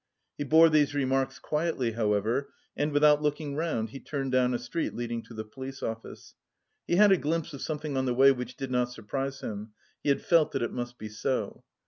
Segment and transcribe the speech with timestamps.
[0.35, 4.95] He bore these remarks quietly, however, and, without looking round, he turned down a street
[4.95, 6.33] leading to the police office.
[6.87, 10.09] He had a glimpse of something on the way which did not surprise him; he
[10.09, 11.63] had felt that it must be so.